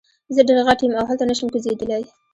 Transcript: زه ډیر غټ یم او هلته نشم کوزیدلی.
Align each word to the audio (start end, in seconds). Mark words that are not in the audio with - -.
زه 0.35 0.41
ډیر 0.47 0.59
غټ 0.67 0.79
یم 0.83 0.93
او 0.99 1.05
هلته 1.09 1.23
نشم 1.29 1.47
کوزیدلی. 1.53 2.03